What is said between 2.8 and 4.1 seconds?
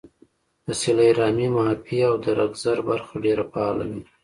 برخه ډېره فعاله وي